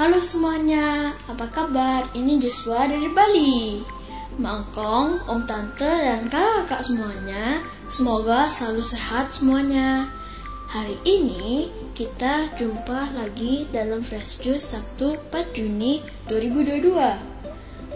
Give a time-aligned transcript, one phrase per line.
[0.00, 2.08] Halo semuanya, apa kabar?
[2.16, 3.84] Ini Joshua dari Bali.
[4.40, 7.60] Mangkong, om tante, dan kakak semuanya,
[7.92, 10.08] semoga selalu sehat semuanya.
[10.72, 16.00] Hari ini kita jumpa lagi dalam Fresh Juice Sabtu 4 Juni
[16.32, 16.96] 2022.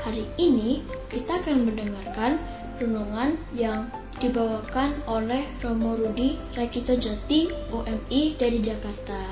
[0.05, 2.37] Hari ini kita akan mendengarkan
[2.85, 3.89] renungan yang
[4.21, 9.25] dibawakan oleh Romo Rudi Rakito Jati OMI dari Jakarta.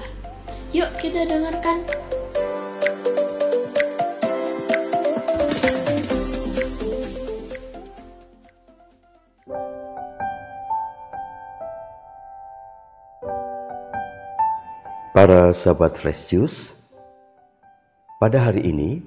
[0.72, 2.01] Yuk kita dengarkan.
[15.12, 16.72] Para sahabat Fresh Juice,
[18.16, 19.04] pada hari ini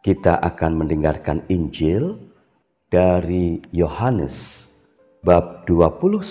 [0.00, 2.16] kita akan mendengarkan Injil
[2.88, 4.64] dari Yohanes
[5.20, 6.24] bab 21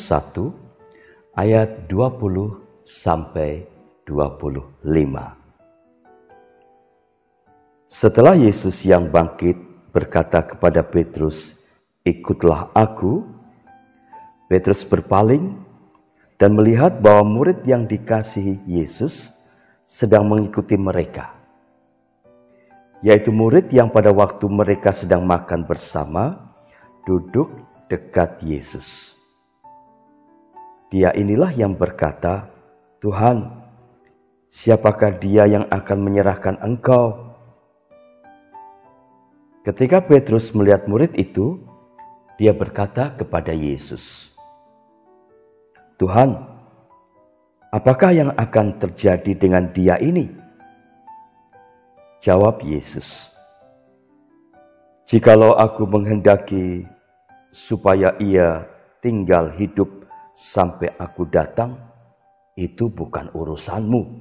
[1.37, 3.69] ayat 20 sampai
[4.09, 4.73] 25.
[7.85, 9.61] Setelah Yesus yang bangkit
[9.93, 11.61] berkata kepada Petrus,
[12.01, 13.21] "Ikutlah aku."
[14.49, 15.64] Petrus berpaling
[16.35, 19.31] dan melihat bahwa murid yang dikasihi Yesus
[19.87, 21.31] sedang mengikuti mereka,
[22.99, 26.51] yaitu murid yang pada waktu mereka sedang makan bersama
[27.07, 27.47] duduk
[27.87, 29.15] dekat Yesus.
[30.91, 32.51] Dia inilah yang berkata,
[32.99, 33.63] "Tuhan,
[34.51, 37.25] siapakah Dia yang akan menyerahkan Engkau?"
[39.65, 41.57] Ketika Petrus melihat murid itu,
[42.37, 44.34] dia berkata kepada Yesus,
[45.95, 46.35] Tuhan,
[47.71, 50.27] apakah yang akan terjadi dengan dia ini?
[52.19, 53.35] Jawab Yesus,
[55.05, 56.81] Jikalau aku menghendaki
[57.53, 58.65] supaya ia
[59.05, 59.87] tinggal hidup
[60.33, 61.77] sampai aku datang,
[62.57, 64.17] itu bukan urusanmu.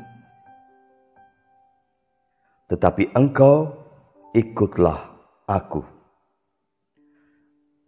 [2.69, 3.73] Tetapi engkau
[4.37, 5.09] ikutlah
[5.49, 5.94] aku.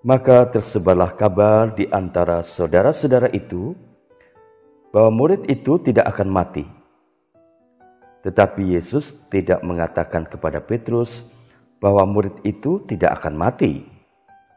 [0.06, 3.74] Maka tersebarlah kabar di antara saudara-saudara itu
[4.94, 6.62] bahwa murid itu tidak akan mati.
[8.22, 11.26] Tetapi Yesus tidak mengatakan kepada Petrus
[11.82, 13.82] bahwa murid itu tidak akan mati,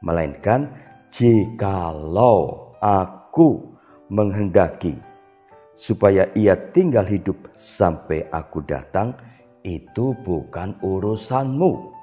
[0.05, 0.69] melainkan
[1.09, 3.73] jikalau aku
[4.13, 5.01] menghendaki
[5.73, 9.17] supaya ia tinggal hidup sampai aku datang,
[9.65, 11.98] itu bukan urusanmu.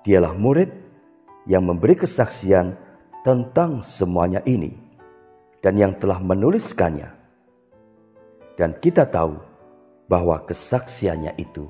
[0.00, 0.72] Dialah murid
[1.44, 2.72] yang memberi kesaksian
[3.20, 4.72] tentang semuanya ini
[5.60, 7.12] dan yang telah menuliskannya.
[8.56, 9.36] Dan kita tahu
[10.08, 11.68] bahwa kesaksiannya itu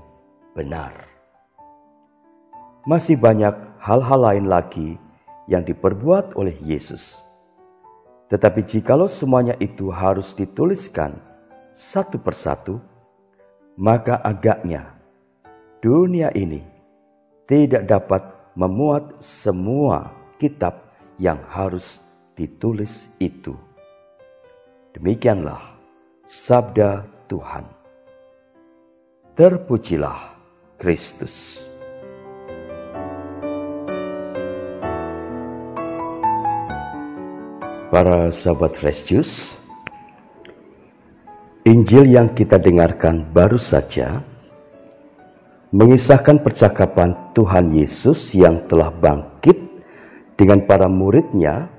[0.54, 1.10] benar.
[2.86, 3.52] Masih banyak
[3.82, 4.94] hal-hal lain lagi
[5.50, 7.18] yang diperbuat oleh Yesus.
[8.30, 11.18] Tetapi jikalau semuanya itu harus dituliskan
[11.74, 12.78] satu persatu,
[13.74, 14.94] maka agaknya
[15.82, 16.69] dunia ini
[17.50, 18.22] tidak dapat
[18.54, 20.86] memuat semua kitab
[21.18, 21.98] yang harus
[22.38, 23.58] ditulis itu.
[24.94, 25.58] Demikianlah
[26.22, 27.66] sabda Tuhan.
[29.34, 30.38] Terpujilah
[30.78, 31.66] Kristus.
[37.90, 39.58] Para sahabat Fresh Juice,
[41.66, 44.22] Injil yang kita dengarkan baru saja
[45.70, 49.54] mengisahkan percakapan Tuhan Yesus yang telah bangkit
[50.34, 51.70] dengan para muridnya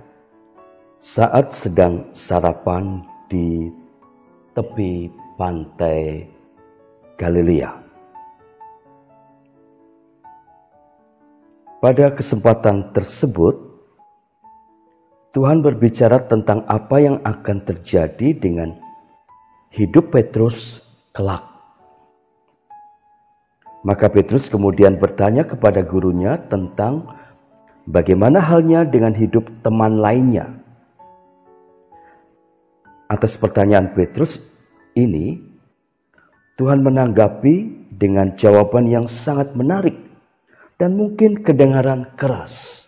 [0.96, 3.68] saat sedang sarapan di
[4.56, 6.24] tepi pantai
[7.19, 7.72] Galilea.
[11.84, 13.58] Pada kesempatan tersebut,
[15.35, 18.72] Tuhan berbicara tentang apa yang akan terjadi dengan
[19.73, 20.79] hidup Petrus
[21.12, 21.50] kelak.
[23.81, 27.17] Maka Petrus kemudian bertanya kepada gurunya tentang
[27.89, 30.53] bagaimana halnya dengan hidup teman lainnya.
[33.09, 34.37] Atas pertanyaan Petrus
[34.93, 35.41] ini,
[36.61, 39.97] Tuhan menanggapi dengan jawaban yang sangat menarik
[40.77, 42.85] dan mungkin kedengaran keras.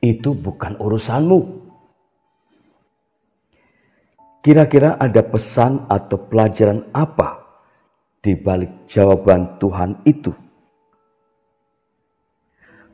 [0.00, 1.68] Itu bukan urusanmu.
[4.40, 7.43] Kira-kira ada pesan atau pelajaran apa
[8.24, 10.32] di balik jawaban Tuhan itu.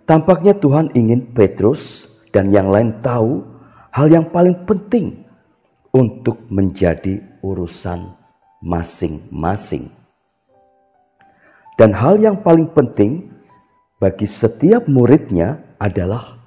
[0.03, 3.47] Tampaknya Tuhan ingin Petrus dan yang lain tahu
[3.95, 5.23] hal yang paling penting
[5.95, 8.11] untuk menjadi urusan
[8.59, 9.87] masing-masing.
[11.79, 13.31] Dan hal yang paling penting
[14.03, 16.43] bagi setiap muridnya adalah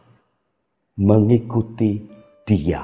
[1.00, 2.12] mengikuti
[2.44, 2.84] Dia.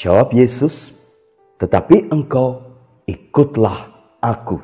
[0.00, 0.96] Jawab Yesus,
[1.60, 2.64] "Tetapi engkau
[3.04, 3.89] ikutlah
[4.20, 4.60] aku.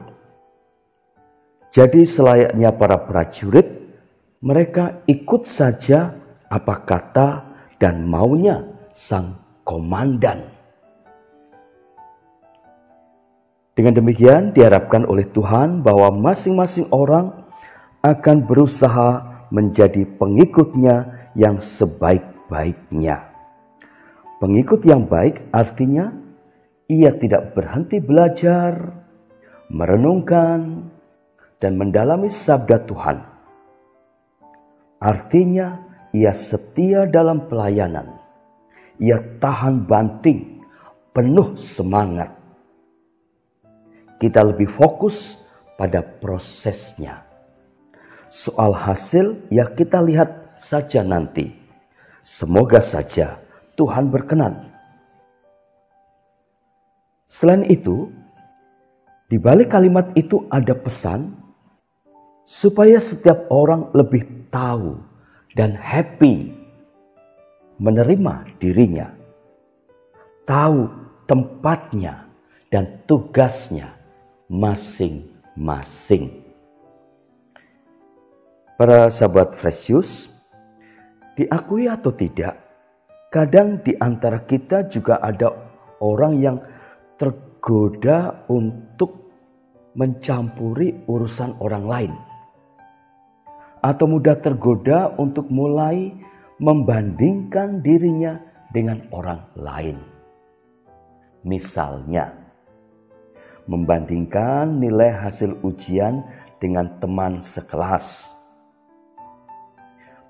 [1.73, 3.69] Jadi selayaknya para prajurit,
[4.41, 6.17] mereka ikut saja
[6.49, 7.29] apa kata
[7.77, 8.65] dan maunya
[8.97, 9.37] sang
[9.67, 10.57] komandan.
[13.77, 17.45] Dengan demikian diharapkan oleh Tuhan bahwa masing-masing orang
[18.01, 19.21] akan berusaha
[19.53, 23.21] menjadi pengikutnya yang sebaik-baiknya.
[24.41, 26.09] Pengikut yang baik artinya
[26.89, 28.97] ia tidak berhenti belajar,
[29.73, 30.91] merenungkan,
[31.57, 33.19] dan mendalami sabda Tuhan.
[35.01, 35.81] Artinya
[36.13, 38.17] ia setia dalam pelayanan.
[39.01, 40.65] Ia tahan banting,
[41.13, 42.37] penuh semangat
[44.17, 45.45] kita lebih fokus
[45.77, 47.25] pada prosesnya.
[48.33, 51.53] Soal hasil ya kita lihat saja nanti.
[52.27, 53.39] Semoga saja
[53.79, 54.73] Tuhan berkenan.
[57.29, 58.11] Selain itu,
[59.27, 61.35] di balik kalimat itu ada pesan
[62.47, 64.23] supaya setiap orang lebih
[64.55, 65.03] tahu
[65.59, 66.55] dan happy
[67.83, 69.11] menerima dirinya,
[70.47, 70.87] tahu
[71.27, 72.31] tempatnya
[72.71, 73.91] dan tugasnya
[74.47, 76.31] masing-masing.
[78.79, 80.31] Para sahabat Fresius,
[81.35, 82.55] diakui atau tidak,
[83.33, 85.51] kadang di antara kita juga ada
[85.99, 86.57] orang yang
[87.67, 89.27] tergoda untuk
[89.99, 92.13] mencampuri urusan orang lain.
[93.83, 96.15] Atau mudah tergoda untuk mulai
[96.63, 98.39] membandingkan dirinya
[98.71, 99.99] dengan orang lain.
[101.43, 102.39] Misalnya,
[103.67, 106.23] membandingkan nilai hasil ujian
[106.63, 108.31] dengan teman sekelas,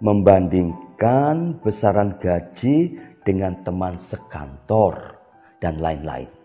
[0.00, 2.96] membandingkan besaran gaji
[3.28, 5.20] dengan teman sekantor,
[5.60, 6.35] dan lain-lain.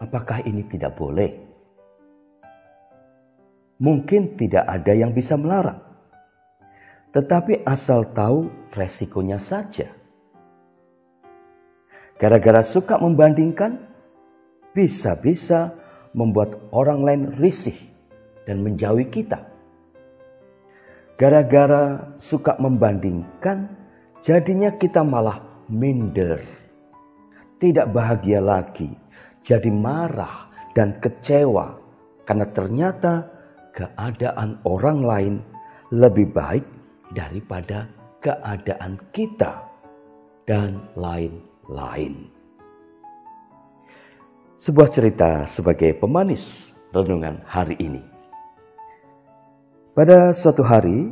[0.00, 1.28] Apakah ini tidak boleh?
[3.80, 5.80] Mungkin tidak ada yang bisa melarang,
[7.12, 9.88] tetapi asal tahu resikonya saja.
[12.20, 13.80] Gara-gara suka membandingkan,
[14.76, 15.72] bisa-bisa
[16.12, 17.76] membuat orang lain risih
[18.44, 19.40] dan menjauhi kita.
[21.16, 23.68] Gara-gara suka membandingkan,
[24.20, 26.40] jadinya kita malah minder.
[27.60, 28.88] Tidak bahagia lagi,
[29.44, 31.76] jadi marah dan kecewa
[32.28, 33.14] karena ternyata
[33.74, 35.34] keadaan orang lain
[35.90, 36.66] lebih baik
[37.10, 37.90] daripada
[38.22, 39.64] keadaan kita
[40.46, 42.40] dan lain-lain
[44.60, 48.04] sebuah cerita sebagai pemanis renungan hari ini.
[49.96, 51.08] Pada suatu hari,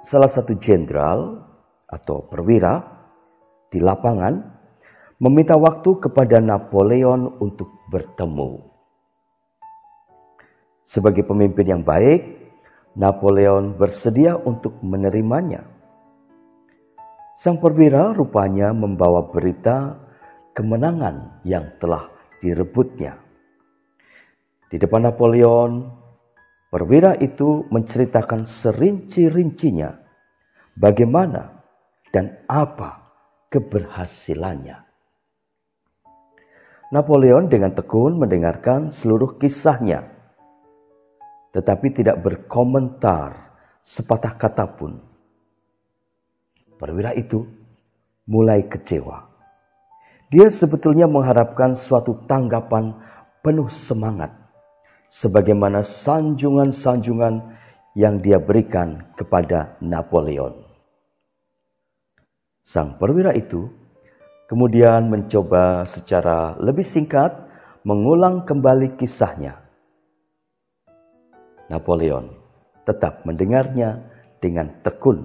[0.00, 1.44] salah satu jenderal
[1.84, 2.80] atau perwira
[3.68, 4.61] di lapangan
[5.22, 8.58] meminta waktu kepada Napoleon untuk bertemu.
[10.82, 12.26] Sebagai pemimpin yang baik,
[12.98, 15.62] Napoleon bersedia untuk menerimanya.
[17.38, 19.94] Sang perwira rupanya membawa berita
[20.58, 22.10] kemenangan yang telah
[22.42, 23.14] direbutnya.
[24.74, 25.86] Di depan Napoleon,
[26.66, 30.02] perwira itu menceritakan serinci-rincinya
[30.74, 31.62] bagaimana
[32.10, 33.14] dan apa
[33.54, 34.91] keberhasilannya.
[36.92, 40.04] Napoleon dengan tekun mendengarkan seluruh kisahnya,
[41.56, 45.00] tetapi tidak berkomentar sepatah kata pun.
[46.76, 47.48] Perwira itu
[48.28, 49.32] mulai kecewa
[50.32, 52.96] dia sebetulnya mengharapkan suatu tanggapan
[53.44, 54.32] penuh semangat,
[55.12, 57.52] sebagaimana sanjungan-sanjungan
[57.92, 60.56] yang dia berikan kepada Napoleon.
[62.64, 63.68] Sang perwira itu
[64.52, 67.32] kemudian mencoba secara lebih singkat
[67.88, 69.56] mengulang kembali kisahnya.
[71.72, 72.28] Napoleon
[72.84, 74.04] tetap mendengarnya
[74.44, 75.24] dengan tekun.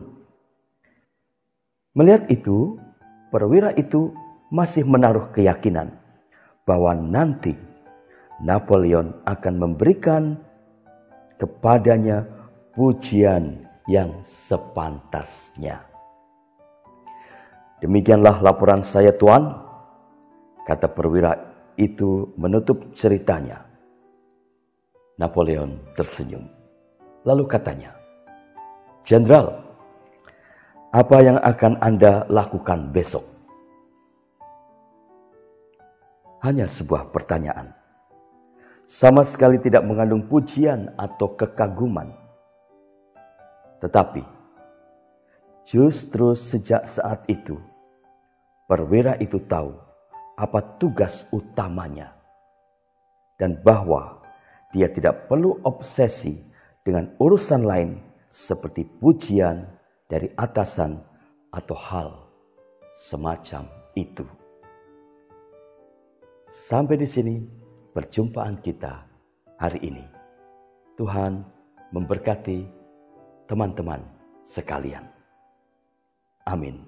[1.92, 2.80] Melihat itu,
[3.28, 4.16] perwira itu
[4.48, 5.92] masih menaruh keyakinan
[6.64, 7.52] bahwa nanti
[8.40, 10.40] Napoleon akan memberikan
[11.36, 12.24] kepadanya
[12.80, 15.97] pujian yang sepantasnya.
[17.78, 19.54] Demikianlah laporan saya Tuan,
[20.66, 21.38] kata perwira
[21.78, 23.64] itu menutup ceritanya.
[25.18, 26.46] Napoleon tersenyum.
[27.26, 27.94] Lalu katanya,
[29.02, 29.62] Jenderal,
[30.94, 33.38] apa yang akan Anda lakukan besok?
[36.48, 37.74] hanya sebuah pertanyaan.
[38.88, 42.08] Sama sekali tidak mengandung pujian atau kekaguman.
[43.84, 44.24] Tetapi,
[45.68, 47.60] justru sejak saat itu,
[48.72, 49.76] perwira itu tahu
[50.40, 52.16] apa tugas utamanya.
[53.38, 54.18] dan bahwa
[54.74, 56.42] dia tidak perlu obsesi
[56.82, 58.02] dengan urusan lain
[58.34, 59.62] seperti pujian
[60.10, 60.98] dari atasan
[61.54, 62.10] atau hal
[62.98, 64.26] semacam itu.
[66.50, 67.36] Sampai di sini
[67.94, 69.06] perjumpaan kita
[69.62, 70.06] hari ini.
[70.98, 71.46] Tuhan
[71.94, 72.66] memberkati
[73.46, 74.02] teman-teman
[74.50, 75.17] sekalian.
[76.48, 76.80] Amin.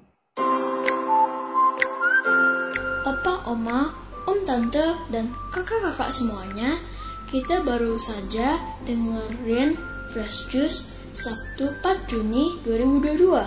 [3.03, 3.91] Opa, Oma,
[4.23, 6.79] Om, Tante, dan kakak-kakak semuanya,
[7.27, 8.55] kita baru saja
[8.87, 9.75] dengerin
[10.15, 10.79] Fresh Juice
[11.11, 13.43] Sabtu 4 Juni 2022.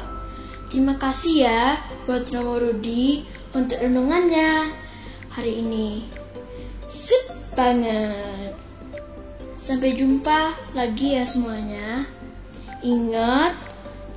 [0.68, 3.24] Terima kasih ya buat Romo Rudi
[3.56, 4.68] untuk renungannya
[5.32, 6.04] hari ini.
[6.92, 8.52] Sip banget.
[9.56, 12.04] Sampai jumpa lagi ya semuanya.
[12.82, 13.54] Ingat,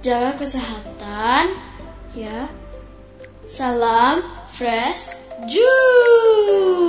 [0.01, 1.74] jaga kesehatan
[2.15, 2.47] ya.
[3.45, 5.11] Salam fresh
[5.51, 6.85] juice.